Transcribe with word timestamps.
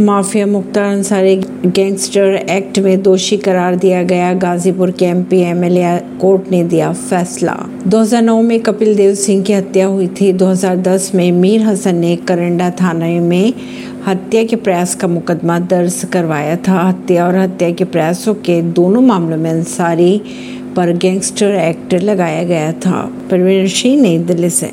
Mafia 0.00 0.46
Mukhtar 0.46 0.84
Ansari, 0.84 1.36
gangster 1.66 2.34
act 2.34 2.78
में 2.78 3.02
दोषी 3.02 3.36
करार 3.36 3.76
दिया 3.76 4.02
गया। 4.02 4.34
गाजीपुर 4.34 4.90
के 4.90 5.04
एमपी 5.04 5.40
एमएलए 5.40 5.98
कोर्ट 6.20 6.50
ने 6.50 6.64
दिया 6.64 6.92
फैसला। 6.92 7.70
2009 7.86 8.42
में 8.42 8.60
कपिल 8.60 8.96
देव 8.96 9.14
सिंह 9.14 9.44
की 9.44 9.52
हत्या 9.52 9.86
हुई 9.86 10.06
थी। 10.06 10.32
2010 10.32 11.12
में 11.14 11.32
मीर 11.32 11.60
हसन 11.60 11.94
ने 11.94 12.16
करंडा 12.16 12.70
थाने 12.70 13.20
में 13.20 13.52
हत्या 14.06 14.44
के 14.44 14.56
प्रयास 14.56 14.94
का 14.94 15.08
मुकदमा 15.08 15.58
दर्ज 15.58 16.06
करवाया 16.12 16.56
था। 16.56 16.88
हत्या 16.88 17.26
और 17.26 17.36
हत्या 17.36 17.70
के 17.70 17.84
प्रयासों 17.84 18.34
के 18.34 18.62
दोनों 18.62 19.00
मामलों 19.00 19.36
में 19.36 19.50
अंसारी 19.50 20.22
पर 20.76 20.92
गैंगस्टर 20.92 21.46
एक्ट 21.46 21.94
लगाया 21.94 22.42
गया 22.42 22.72
था। 22.72 23.12
परवीन 23.30 23.66
सिंह 23.68 24.02
नई 24.02 24.18
दिल्ली 24.18 24.50
से 24.50 24.66